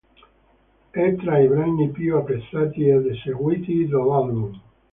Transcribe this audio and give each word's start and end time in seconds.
È 0.89 1.15
tra 1.17 1.37
i 1.37 1.47
brani 1.47 1.91
più 1.91 2.15
apprezzati 2.17 2.87
ed 2.87 3.05
eseguiti 3.05 3.85
dell'album. 3.85 4.59